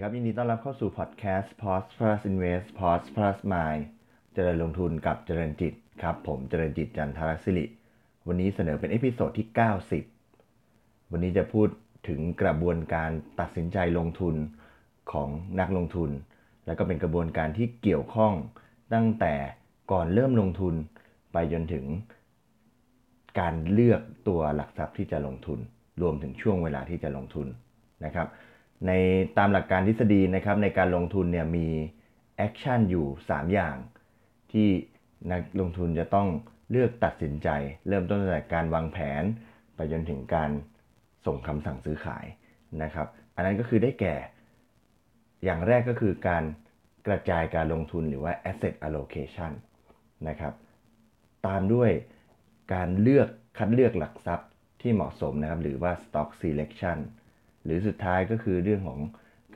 [0.00, 3.82] สดีครับ ยินดีต้อนรับเข้าสู่พอดแคสต์ Prosperous Invest Prosperous Mind
[4.34, 7.64] เจริญลงทุนกับเจริญจิตครับ ผมเจริญจิตจันทรศิริ
[8.26, 9.48] วันนี้เสนอเป็น episode ที่
[10.28, 11.68] 90 วันนี้จะพูด
[12.08, 13.10] ถึงกระบวนการ
[13.40, 14.34] ตัดสินใจลงทุน
[15.12, 15.28] ของ
[15.60, 16.10] นักลงทุน
[16.66, 18.34] แล้วก็เป็นกระบวนการที่เกี่ยวข้อง
[18.94, 19.34] ตั้งแต่
[19.92, 20.74] ก่อนเริ่มลงทุน
[21.32, 21.84] ไปจนถึง
[23.40, 25.58] การเลือกตัวหลักทรัพย์ที่จะลงทุน
[26.02, 27.46] รวมถึงช่วงเวลาที่จะลงทุน
[28.06, 28.28] นะครับ
[28.86, 28.92] ใน
[29.38, 31.68] ตามหลักการทฤษฎีนะครับในการลงทุนเนี่ยมี
[32.36, 33.76] แอคชั่นอยู่ 3 อย่าง
[34.52, 34.68] ที่
[35.32, 36.28] นักลงทุนจะต้อง
[36.70, 37.48] เลือกตัดสินใจ
[37.88, 39.22] เริ่มต้นตั้งแต่การวางแผน
[39.74, 40.50] ไปจนถึงการ
[41.26, 42.26] ส่งคำสั่งซื้อขาย
[42.82, 44.16] นะครับ อันนั้นก็คือได้แก่
[45.44, 46.44] อย่างแรกก็คือการ
[47.06, 49.52] กระจายการลงทุนหรือว่า asset allocation
[50.28, 50.54] นะครับ
[51.46, 51.90] ตามด้วย
[52.74, 54.48] การเลือกคัดเลือกหลักทรัพย์
[54.80, 56.98] ที่เหมาะสมนะครับ หรือว่า stock selection
[57.64, 59.00] หรือสุดท้ายก็คือเรื่องของ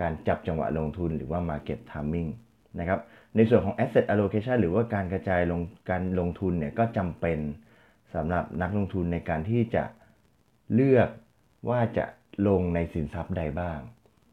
[0.01, 2.31] การจับจังหวะลงทุนหรือว่า market timing
[2.81, 3.01] นะครับ
[3.37, 7.39] ในส่วนของ asset allocation หรือว่าการกระจายลงการลงทุนเนี่ยก็จำเป็น
[8.15, 9.85] สำหรับนักลงทุนในการที่จะ
[10.75, 11.09] เลือก
[11.71, 12.05] ว่าจะ
[12.49, 13.79] ลงในสินทรัพย์ใดบ้าง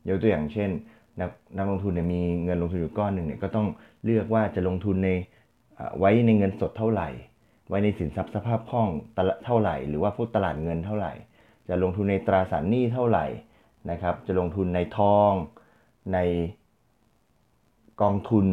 [0.07, 0.69] ยกตัวอย่างเช่น
[1.19, 3.67] นักนักลงทุนเนี่ยมีเงินลงทุนอยู่ก้อนหนึ่งเนี่ยก็ต้อง
[4.05, 5.09] เลือกว่าจะลงทุนใน
[5.99, 7.09] ไว้ในเงินสดเท่าไหร่
[7.69, 8.89] ไว้ในสินทรัพย์สภาพคล่อง
[9.45, 11.13] เท่าไหร่ หรือว่าพวกตลาดเงินเท่าไหร่
[11.69, 13.25] จะลงทุนในตราสารหนี้เท่าไหร่
[13.89, 15.31] นะครับ จะลงทุนในทอง
[16.13, 16.19] ใน
[18.01, 18.45] กองทุน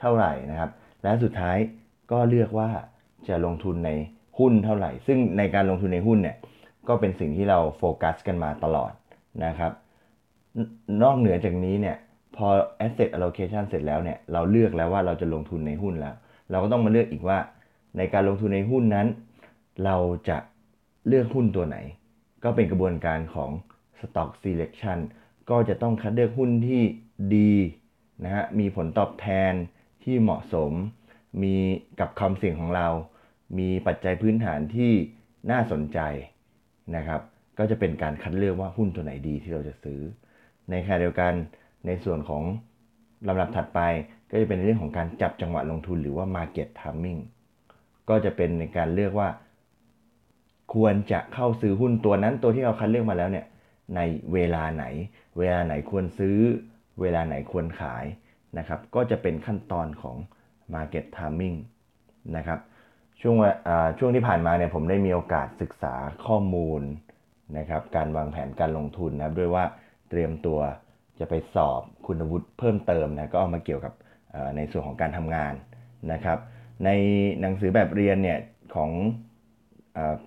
[0.00, 0.70] เท่าไหร่นะครับ
[1.02, 1.56] และสุดท้าย
[2.12, 2.70] ก็เลือกว่า
[3.28, 3.90] จะลงทุนใน
[4.38, 6.36] หุ้นเท่าไหร่ ซึ่งในการลงทุนในหุ้นเนี่ย
[6.88, 8.92] ก็เป็นสิ่งที่เราโฟกัสกันมาตลอด
[9.44, 9.72] นะครับ
[11.02, 11.96] นอกเหนือจากนี้เนี่ย
[12.36, 12.46] พอ
[12.86, 16.14] asset allocation เสร็จแล้วเนี่ยเราเลือกแล้วว่าเราจะลงทุนในหุ้นแล้ว
[16.50, 17.38] เราก็ต้องมาเลือกอีกว่า
[17.96, 19.06] ในการลงทุนในหุ้นนั้น
[19.84, 19.96] เรา
[20.28, 20.38] จะ
[21.08, 21.76] เลือกหุ้นตัวไหน
[22.44, 23.50] ก็เป็นกระบวนการของ
[24.00, 24.98] stock selection
[25.50, 26.82] ก็จะต้องคัดเลือกหุ้นที่
[27.36, 27.52] ดี
[28.24, 29.52] นะฮะมีผลตอบแทน
[30.04, 30.72] ที่เหมาะสม
[31.42, 31.56] มี
[32.00, 32.88] กับความเสี่ยงของเรา
[33.58, 34.92] มีปัจจัยพื้นฐานที่
[35.50, 35.98] น่าสนใจ
[36.96, 37.20] นะครับ
[37.58, 40.00] ก็จะเป็นการคัดเลือกว่าหุ้นตัวไหนดีที่เราจะซื้อ
[40.70, 41.32] ในขณะเดียวกัน
[41.86, 42.42] ในส่วนของ
[43.28, 43.80] ลำดับถัดไป
[44.30, 47.20] ก็จะเป็นเรื่องของการจับจังหวะลงทุนหรือว่า market timing
[48.08, 49.28] ก็จะเป็นในการเลือกว่า
[50.74, 53.46] ควรจะเข้าซื้อหุ้นตัวนั้นตัวที่เราคัดเลือกมาแล้วเนี่ย
[53.96, 54.00] ใน
[54.32, 54.84] เวลาไหน
[55.38, 56.38] เวลาไหนควรซื้อ
[57.00, 58.04] เวลาไหนควรขาย
[58.58, 60.16] นะครับ ก็จะเป็นขั้นตอนของ
[60.74, 61.56] market timing
[62.36, 62.60] นะครับ
[63.20, 63.36] ช่วง
[63.98, 65.94] ช่วงที่ผ่านมาเนี่ยผมได้มีโอกาสศึกษา
[66.26, 66.82] ข้อมูล
[67.58, 69.64] นะครับการวางแผนการลงทุนนะครับด้วยว่า
[70.10, 70.58] เตรียมตัว
[71.18, 73.92] จะไปสอบคุณวุฒิเพิ่มเติมนะก็เอามาเกี่ยวกับ
[74.56, 75.54] ในส่วนของการทำงาน
[76.12, 76.38] นะครับ
[76.84, 76.90] ใน
[77.40, 78.38] หนังสือแบบเรียนเนี่ย
[78.74, 78.90] ของ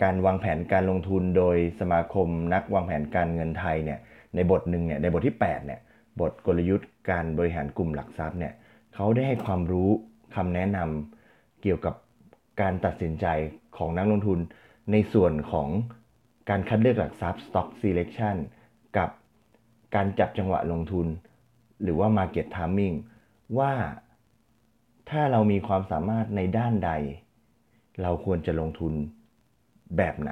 [0.03, 3.99] การวางแผนการลงทุนโดยสมาคมนักวางแผนการเงินไทยเนี่ย
[4.35, 5.79] ในบทหนึ่งเนี่ยในบทที่8เนี่ย
[6.21, 8.53] บทกลยุทธ์การบริหารกลุ่มหลักทรัพย์เนี่ย
[8.95, 9.89] เขาได้ให้ความรู้
[10.35, 11.95] คำแนะนำเกี่ยวกับ
[12.61, 13.25] การตัดสินใจ
[13.77, 14.39] ของนักลงทุน
[14.91, 15.67] ในส่วนของ
[16.49, 18.35] การคัดเลือกหลักทรัพย์ stock selection
[18.97, 19.09] กับ
[19.95, 21.07] การจับจังหวะลงทุน
[21.83, 22.95] หรือว่า market timing
[23.57, 23.73] ว่า
[25.09, 26.91] ถ้าเรามีความสามารถในด้านใด
[28.01, 28.93] เราควรจะลงทุน
[29.97, 30.31] แบบไหน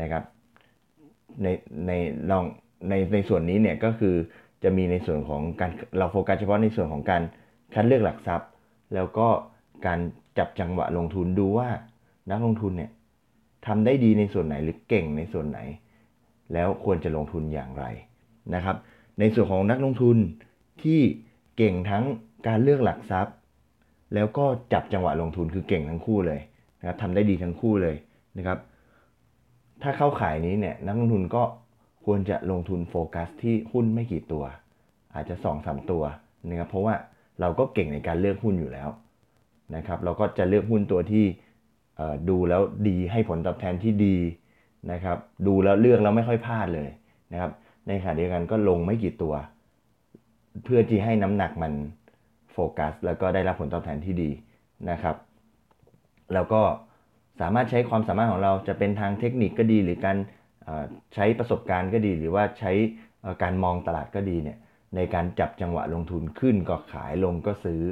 [0.00, 0.24] นะครับ
[1.42, 1.46] ใน
[1.86, 1.92] ใน
[2.30, 2.44] ลอง
[2.88, 4.14] ในในส่วนนี้เนี่ยก็คือ
[4.62, 7.22] จะมีในส่วนของการเราโฟกัสเฉพาะในส่วนของการ
[7.74, 8.48] คัดเลือกหลักทรัพย์
[8.94, 9.28] แล้วก็
[9.86, 10.00] การ
[10.38, 11.68] จับจังหวะลงทุนดูว่า
[12.30, 12.90] นักลงทุนเนี่ย
[13.66, 15.58] ทำได้ดีในส่วนไหนหรือเก่งในส่วนไหน
[16.52, 17.84] แล้วควรจะลงทุนอย่างไร
[18.54, 18.76] นะครับ
[19.20, 20.16] ในส่วนของนักลงทุน
[20.82, 21.00] ที่
[21.56, 22.04] เก่งทั้ง
[22.46, 23.34] การเลือกหลักทรัพย์
[24.14, 26.40] แล้วก็จับจังหวะลงทุนคือเก่งทั้งคู่เลย
[26.80, 27.96] นะครับทำได้ดีทั้งคู่เลย
[28.38, 28.58] นะครับ
[29.84, 31.42] ถ้าเข้าขายนี้เนี่ยนักลงทุนก็
[32.04, 34.44] ควรจะลงทุนโฟกัสที่หุ้นไม่กี่ตัว
[35.14, 36.02] อาจจะ2อสตัว
[36.48, 36.94] นะครับเพราะว่า
[37.40, 38.88] เราก็เก่งในการเลือกหุ้นอยู่แล้ว
[39.76, 41.24] นะครับเราก็จะเลือกหุ้นตัวที่
[42.30, 44.16] ดูแล้วดีให้ผลตอบแทนที่ดี
[44.92, 46.88] นะครับดูแล้วเลือกแล้วไม่ค่อยพลาดเลย
[47.32, 47.50] นะครับ
[47.88, 49.34] ในขณะเดียวกันก็ลงไม่กี่ตัว
[50.64, 51.72] เพื่อที่ให้น้ำหนักมัน
[52.52, 54.30] โฟกัสแล้วก็ได้รับผลตอบแทนที่ดี
[54.90, 55.16] นะครับ
[56.34, 56.62] แล้วก็
[57.40, 60.16] สามารถใช้ความสามารถของเราจะเป็นทางเทคนิคก็ดี หรือการ
[61.14, 62.72] ใช้ประสบการณ์ก็ดี หรือว่าใช้
[63.42, 64.58] การมองตลาดก็ดีเนี่ย
[64.96, 67.82] ในการจับจังหวะลงทุนขึ้นก็ขายลงก็ซื้อ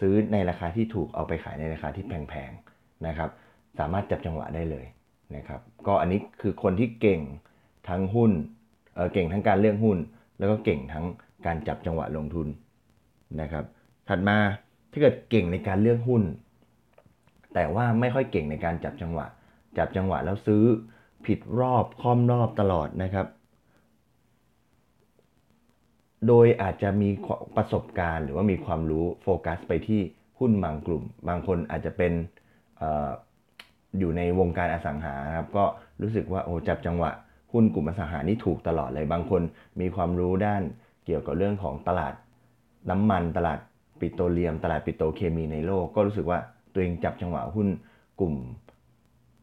[0.00, 3.30] ซื้อในราคาที่ถูกเอาไปขายในราคาที่แพงๆนะครับ
[3.78, 4.86] สามารถจับจังหวะได้เลย
[5.36, 7.20] นะครับ ก็อันนี้คือคนที่เก่ง
[7.88, 8.32] ทั้งหุ้น
[8.94, 9.98] เเก่งทั้งการเลือกหุ้น
[10.38, 11.04] แล้วก็เก่งทั้ง
[11.46, 12.48] การจับจังหวะลงทุน
[13.40, 13.64] นะครับ
[14.08, 14.36] ถัดมา
[14.90, 16.22] ถ้าเกิดเก่งในการเลือกหุ้น
[17.54, 19.26] แต่ว่าไม่ค่อยเก่งในการจับจังหวะ
[19.78, 20.64] จับจังหวะแล้วซื้อ
[21.26, 23.26] ผิดรอบค่อมรอบตลอดนะครับ
[26.28, 27.08] โดยอาจจะมี
[27.56, 30.00] ประสบการณ์หรือว่ามีความรู้โฟกัสไปที่
[30.38, 32.12] หุ้นบางกลุ่ม บางคนอาจจะเป็น
[32.80, 32.84] อ
[33.98, 35.64] อยู่ในวงการอสังหาครับ ก็
[36.02, 37.10] รู้สึกว่าโอ้จับจังหวะ
[37.52, 39.42] หุ้นกลุ่มอสังหานี่ถูกตลอดเลย บางคน
[39.80, 40.62] มีความรู้ด้าน
[41.06, 42.14] เกี่ยวกับเรื่องของตลาด
[42.90, 43.58] น้ำมันตลาด
[44.00, 46.38] ปิโตรเลียม ตลาดปิโตรเคมีในโลก ก็รู้สึกว่า
[46.72, 47.68] ตัวเองจับจังหวะหุ้น
[48.20, 48.34] กลุ่ม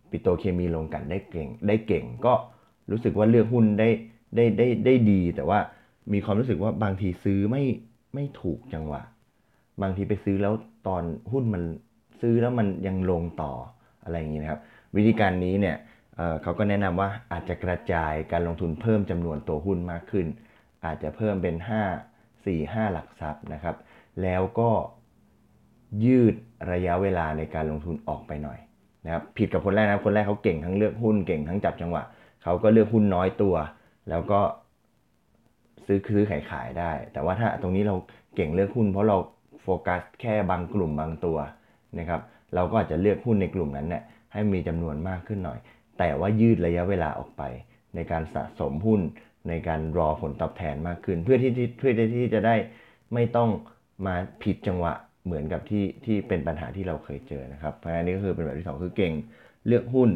[0.10, 2.34] ปิโตเคมีลงกันได้เก่งได้เก่ง ก็
[2.92, 3.90] รู้สึกว่าเลือกหุ้นได้
[4.36, 5.60] ได้ได้ได้ดี แต่ว่า
[6.14, 7.64] มีความรู้สึกว่าบางทีซื้อไม่
[8.14, 9.02] ไม่ถูกจังหวะ
[9.82, 10.54] บางทีไปซื้อแล้ว
[10.88, 11.64] ตอนหุ้นมัน
[12.22, 13.52] ซื้อแล้วมันยังลงต่อ
[14.04, 14.62] อะไรอย่างนี้นะครับ
[14.96, 15.78] วิธีการนี้เนี่ย
[16.42, 20.28] เขาก็แนะนำว่าอาจจะกระจายการลงทุนเพิ่มจำนวนตัวหุ้นมากขึ้น
[20.86, 21.56] อาจจะเพิ่มเป็น
[22.06, 23.76] 5 4 5 หลักทรัพย์นะครับ
[24.22, 24.72] แล้วก็
[26.06, 26.36] ยืด
[26.72, 28.60] ระยะเวลาในการลงทุนออกไปหน่อย
[29.06, 32.04] นะครับผิดกับคนแรกนะคนแรกเขาเก่งทั้งเลือกหุ้นเก่งทั้งจับจังหวะ
[32.44, 33.56] เขาก็เลือกหุ้นน้อยตัว
[34.10, 34.40] แล้วก็
[35.86, 37.96] ซื้อซื้อขายขายได้ แต่ว่าถ้าตรงนี้เรา
[38.36, 39.18] เก่งเลือกหุ้น เพราะเรา
[39.62, 41.38] โฟกัสแค่บางกลุ่มบางตัว
[42.00, 42.22] นะครับ
[42.56, 44.04] เราก็อาจจะเลือกหุ้นในกลุ่มนั้นเนี่ย
[44.34, 45.60] ให้มีจำนวนมากขึ้นหน่อย
[46.00, 47.44] แต่ว่ายืดระยะเวลาออกไป
[47.96, 49.02] ในการสะสมหุ้น
[49.50, 52.56] ในการรอผลตอบแทนมากขึ้น เพื่อที่เพื่อที่จะได้
[53.14, 53.50] ไม่ต้อง
[54.06, 54.94] มาผิดจังหวะ
[55.30, 59.14] เหมือนกับที่ที่เป็นปัญหาที่เราเคยเจอนะครับเพราะฉะนั้นนี่ก็คือเป็นแบบที่ 2 คือเก่ง
[59.68, 60.10] เลือกหุ้น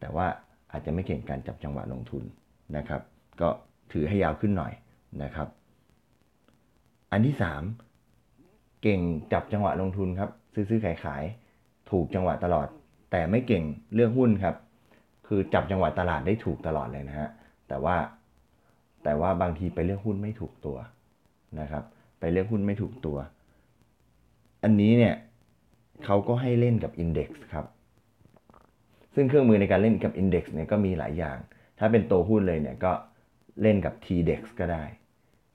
[0.00, 0.26] แต่ว่า
[0.72, 2.22] อาจจะไม่เก่งการจับจังหวะลงทุน
[2.76, 3.00] นะครับ
[3.40, 3.48] ก็
[3.92, 4.72] ถือให้ยาวขึ้นหน่อย
[5.22, 5.48] นะครับ
[7.12, 7.34] อันที่
[8.08, 9.00] 3 เก่ง
[9.32, 11.24] จับจังหวะลงทุนครับซื้อซื้อขายขาย
[11.90, 12.66] ถูกจังหวะตลอด
[13.10, 14.56] แต่ไม่เก่งเลือกหุ้นครับ
[15.28, 17.28] คือจับจังหวะตลาดได้ถูกตลอดเลยนะฮะ
[17.68, 17.96] แต่ว่า
[19.04, 20.76] แต่ว่าบางทีไปเลือกหุ้นไม่ถูกตัว
[21.60, 21.84] นะครับ
[22.20, 23.18] ไปเลือกหุ้นไม่ถูกตัว
[24.62, 25.14] อันนี้เนี่ย
[26.04, 27.66] เขาก็ให้เล่นกับอินเด็กซ์ครับ
[29.14, 31.38] ซึ่งเครื่องมือในการเล่นกับอินเด็กซ์เนี่ยก็มีหลายอย่าง
[31.78, 32.92] ถ้าเป็นตัวหุ้นเลยเนี่ยก็
[33.62, 34.84] เล่นกับ TDEX ก็ได้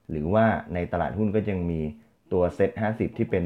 [0.09, 1.81] หรือว่าในตลาดหุ้นก็ยังมี
[2.33, 3.43] ตัว Set 50 ที่เป็น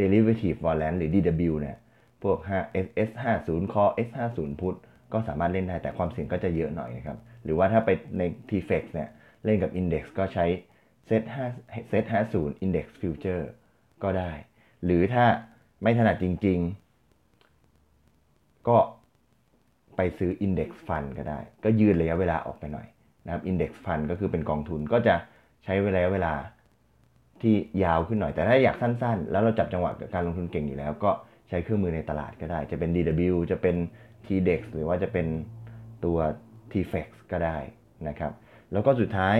[0.00, 1.76] Derivative Warrant หรือ DW เนี่ย
[2.22, 2.38] พวก
[3.08, 4.74] S50 Call S50 Put
[5.12, 9.08] ก็สามารถเล่นได้แต่ความเสี่ยงก็จะเยอะหน่อยนะครับ หรือว่าถ้าไปใน TFX เนี่ย
[9.44, 10.46] เล่นกับ Index ก็ใช้
[11.08, 11.22] Set
[11.56, 12.04] 5 Set
[12.34, 13.44] 50 Index Future
[14.02, 14.32] ก็ได้
[14.84, 15.24] หรือถ้า
[15.82, 16.58] ไม่ถนัดจริง
[17.82, 18.78] ๆ ก็
[19.96, 22.86] ไปซื้อ Index Fund ก็ได้ ก็ยืดระยะเวลาออกไปหน่อย
[23.24, 25.14] นะครับ Index Fund ก็คือเป็นกองทุนก็จะ
[25.64, 26.34] ใช้เวลาเวลา
[27.42, 31.10] ที่ยาวขึ้นหน่อย แต่ถ้าอยากสั้นๆ แล้วเราจับจังหวะการลงทุนเก่งอยู่แล้ว ก็
[31.48, 33.76] ใช้เครื่องมือในตลาดก็ได้ จะเป็น DW จะเป็น
[34.26, 35.26] TDEX หรือว่าจะเป็น
[36.04, 36.18] ตัว
[36.72, 37.58] TFX ก็ได้
[38.08, 38.32] นะครับ
[38.72, 39.36] แล้วก็สุดท้าย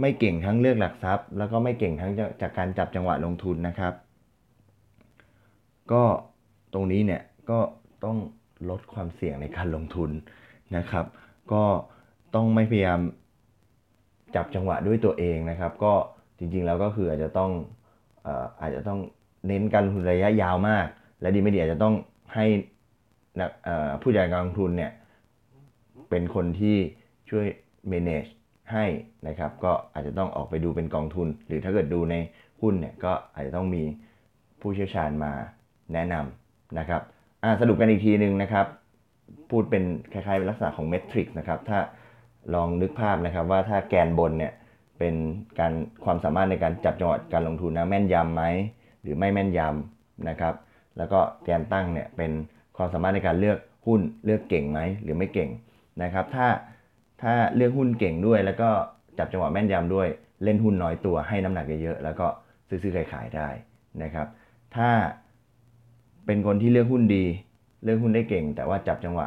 [0.00, 2.12] ไม่เก่งทั้งเลือกหลักทรัพย์ แล้วก็ไม่เก่งทั้ง
[2.42, 3.92] จากการจับจังหวะลงทุนนะครับ
[5.92, 6.02] ก็
[6.72, 7.58] ตรงนี้เนี่ยก็
[8.04, 8.18] ต้อง
[8.70, 10.10] ลดความเสี่ยงในการลงทุน
[10.76, 11.06] นะครับ
[11.52, 11.64] ก็
[12.34, 13.00] ต้องไม่พยายาม
[14.34, 15.92] จับจังหวะด้วยตัวเองนะครับ ก็
[16.38, 17.50] จริงๆแล้วก็คืออาจจะต้อง
[18.60, 19.00] อาจจะต้อง
[19.46, 20.86] เน้นการลงทุนระยะยาวมาก
[21.20, 21.94] และดีไม่ดีอาจจะต้อง
[22.34, 22.46] ให้
[24.02, 24.92] ผู้จัดการลงทุนเนี่ย
[26.10, 26.76] เป็นคนที่
[27.30, 27.46] ช่วย
[27.92, 28.30] manage
[28.72, 28.86] ให้
[29.28, 32.14] นะครับ ก็อาจจะต้องออกไปดูเป็นกองทุน หรือถ้าเกิดดูใน
[32.60, 33.82] หุ้นเนี่ยก็อาจจะต้องมี
[34.60, 35.32] ผู้เชี่ยวชาญมา
[35.92, 37.02] แนะนำนะครับ
[37.60, 38.66] สรุปกันอีกทีนึงนะครับ
[39.50, 41.78] พูดเป็นคล้ายๆเป็นลักษณะของเมทริกซ์นะครับ ถ้า
[42.54, 44.52] ลองนึกภาพนะครับว่าถ้าแกนบนเนี่ย
[44.98, 45.14] เป็น
[45.58, 45.72] การ
[46.04, 48.44] ความสามารถในการจับจังหวะการลงทุนนะแม่นยำไหม
[49.02, 50.54] หรือไม่แม่นยำนะครับ
[50.98, 52.32] แล้วก็แกนตั้งเนี่ยเป็น
[52.76, 55.50] ความสามารถในการเลือกหุ้นเลือกเก่งไหมหรือไม่เก่ง
[56.02, 56.46] นะครับ ถ้า
[57.22, 58.70] ถ้าเลือกหุ้นเก่งด้วย แล้วก็
[59.18, 60.08] จับจังหวะแม่นยำด้วย
[60.44, 62.26] เล่นหุ้นน้อยตัวให้น้ำหนักเยอะๆแล้วก็
[62.68, 63.48] ซื้อๆขายๆได้
[64.02, 64.26] นะครับ
[64.76, 64.90] ถ้า
[66.26, 67.24] เป็นคนที่เลือกหุ้นดี
[67.84, 69.26] เลือกหุ้นได้เก่ง แต่ว่าจับจังหวะ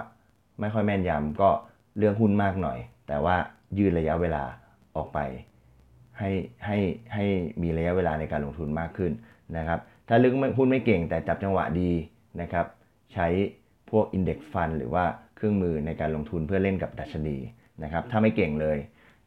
[0.59, 1.49] ไม่ค่อยแม่นยำก็
[1.97, 2.77] เลือกหุ้นมากหน่อย
[3.07, 3.35] แต่ว่า
[3.77, 4.43] ยืดระยะเวลา
[4.95, 5.19] ออกไป
[6.19, 6.31] ให้
[6.65, 6.77] ให้
[7.13, 7.25] ให้
[7.61, 9.11] มีระยะเวลาในการลงทุนมากขึ้น
[9.57, 11.91] นะครับถ้าเลือกหุ้นไม่เก่ง แต่จับจังหวะดี
[12.41, 12.65] นะครับ
[13.13, 13.27] ใช้
[13.89, 15.03] พวก Index Fund หรือว่า
[15.35, 17.37] เครื่องมือในการลงทุนเพื่อเล่นกับดัชนี
[17.83, 18.77] นะครับถ้าไม่เก่งเลย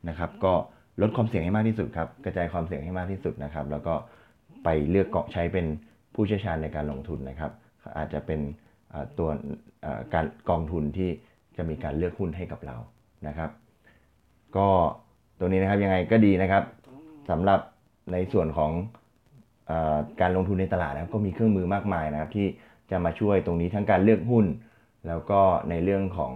[0.09, 0.53] นะครับก็
[1.01, 3.95] ลดความเสี่ยงให้มากที่สุดครับกระจายความเสี่ยงให้มากที่สุดนะครับแล้วก็
[4.65, 5.67] ไปเลือกเกาะใช้เป็น
[6.21, 7.53] ผู้เชี่ยวชาญในการลงทุนนะครับ
[7.97, 8.41] อาจจะเป็น
[9.19, 9.29] ตัว
[10.15, 11.11] การกองทุนที่
[11.57, 12.77] จะมีการเลือกหุ้นให้กับเรา
[13.29, 13.51] นะครับ
[14.57, 14.69] ก็
[15.39, 16.65] ตัวนี้นะครับยังไงก็ดีนะครับ
[17.31, 17.61] สำหรับ
[18.13, 18.71] ในส่วนของ
[19.71, 19.73] อ
[20.21, 22.47] การลงทุนในตลาดนะก็มีเครื่องมือมากมายนะครับ ที่
[22.91, 24.47] จะมาช่วยตรงนี้ทั้งการเลือกหุ้น
[25.09, 26.33] แล้วก็ในเรื่องของ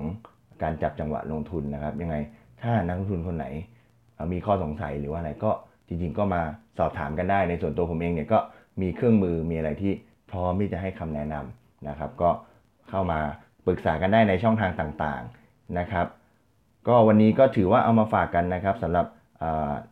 [0.63, 2.17] การจับจังหวะลงทุนนะครับ ยังไง
[2.63, 3.47] ถ้านักลงทุนคนไหน
[4.33, 5.51] มีข้อสงสัยหรือว่าอะไรก็
[5.89, 6.43] จริงๆ ก็มา
[6.79, 8.39] สอบถามกันได้ในส่วนตัวผมเองเนี่ยก็
[8.81, 9.93] มีเครื่องมือมีอะไรที่
[10.31, 12.31] พร้อมที่จะให้คำแนะนำนะครับ ก็
[12.89, 13.21] เข้ามา
[13.67, 16.07] ปรึกษากันได้ในช่องทางต่างๆนะครับ
[16.89, 19.07] ก็วันนี้ก็ถือว่าเอามาฝากกันนะครับสำหรับ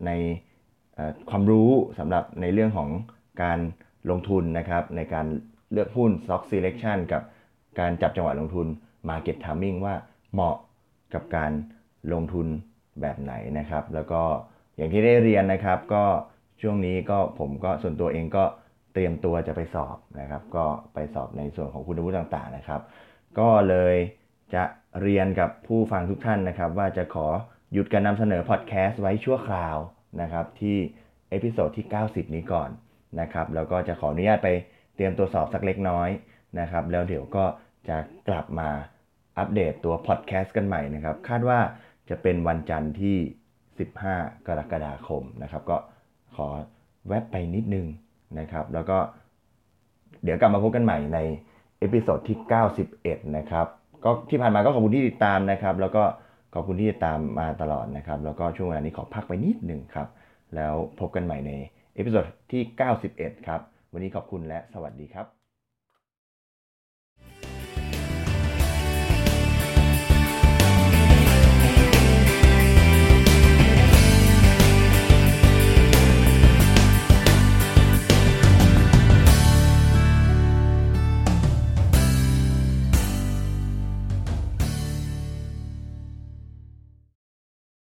[0.07, 0.11] ใน
[1.31, 2.89] ความรู้สำหรับในเรื่องของ
[3.43, 3.59] การ
[4.11, 5.27] ลงทุนนะครับในการ
[5.73, 7.23] เลือกหุ้น stock selection กับ
[7.81, 8.67] การจับจังหวะลงทุน
[9.09, 9.95] market timing ว่า
[10.33, 10.57] เหมาะ
[11.15, 11.53] กับการ
[12.13, 12.47] ลงทุน
[13.01, 14.23] แบบไหนนะครับ แล้วก็
[14.77, 16.05] อย่างที่ได้เรียนนะครับ ก็
[16.63, 18.45] ช่วงนี้ก็ผมก็ส่วนตัวเองก็
[18.93, 22.81] เตรียมตัวจะไปสอบนะครับ ก็ไปสอบในส่วนของคุณวุฒิต่างๆนะครับ
[23.39, 23.97] ก็เลย
[24.55, 24.65] จะ
[25.03, 27.27] เรียนกับผู้ฟังทุกท่านนะครับ ว่าจะขอ
[27.73, 29.77] หยุดการนำเสนอพอดแคสต์ไว้ชั่วคราว
[30.21, 30.77] นะครับ ที่
[31.31, 32.71] episode ที่ 90 นี้ก่อน
[33.21, 34.49] นะครับแล้วก็จะขออนุญาตไป
[34.97, 36.09] เตรียมตัวสอบสักเล็กน้อย
[36.61, 37.45] นะครับ แล้วเดี๋ยวก็
[37.89, 37.97] จะ
[38.29, 38.69] กลับมา
[39.39, 41.59] อัปเดตตัวพอดแคสต์กันใหม่นะครับ คาดว่า
[42.11, 43.17] จะเป็นวันจันทร์ที่
[43.83, 45.79] 15 กรกฎาคมนะครับ ก็
[46.37, 46.49] ขอ
[47.09, 47.87] แวบไปนิดนึง
[48.41, 48.99] นะครับ แล้วก็
[50.25, 51.19] เดี๋ยวกลับมาพบกันใหม่ใน
[51.79, 52.37] episode ที่
[52.85, 53.67] 91 นะครับ
[54.05, 56.03] ก็ที่ผ่านมาก็ขอบคุณที่ติดตามนะครับ แล้วก็
[56.55, 60.09] ขอบคุณที่ติดตามมาตลอดนะครับ แล้วก็ช่วงเวลานี้ขอพักไปนิดหนึ่งครับ
[60.57, 61.53] แล้วพบกันใหม่ใน
[61.95, 62.63] episode ที่
[63.05, 63.61] 91 ครับ
[63.93, 65.42] วันนี้ขอบคุณและสวัสดีครับ